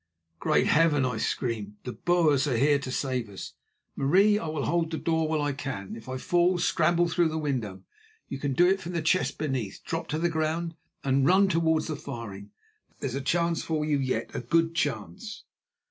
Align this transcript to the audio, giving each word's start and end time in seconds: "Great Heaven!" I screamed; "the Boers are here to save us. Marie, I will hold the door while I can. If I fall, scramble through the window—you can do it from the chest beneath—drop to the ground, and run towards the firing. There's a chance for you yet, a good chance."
"Great 0.39 0.65
Heaven!" 0.65 1.05
I 1.05 1.17
screamed; 1.17 1.75
"the 1.83 1.93
Boers 1.93 2.47
are 2.47 2.57
here 2.57 2.79
to 2.79 2.91
save 2.91 3.29
us. 3.29 3.53
Marie, 3.95 4.39
I 4.39 4.47
will 4.47 4.65
hold 4.65 4.89
the 4.89 4.97
door 4.97 5.27
while 5.27 5.43
I 5.43 5.51
can. 5.53 5.95
If 5.95 6.09
I 6.09 6.17
fall, 6.17 6.57
scramble 6.57 7.07
through 7.07 7.27
the 7.27 7.37
window—you 7.37 8.39
can 8.39 8.53
do 8.53 8.67
it 8.67 8.81
from 8.81 8.93
the 8.93 9.03
chest 9.03 9.37
beneath—drop 9.37 10.07
to 10.07 10.17
the 10.17 10.27
ground, 10.27 10.73
and 11.03 11.27
run 11.27 11.47
towards 11.49 11.85
the 11.85 11.95
firing. 11.95 12.49
There's 12.99 13.13
a 13.13 13.21
chance 13.21 13.61
for 13.61 13.85
you 13.85 13.99
yet, 13.99 14.31
a 14.33 14.39
good 14.41 14.73
chance." 14.73 15.43